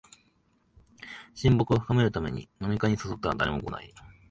[1.35, 3.93] 親睦を深めるために飲み会に誘ったら誰も来ない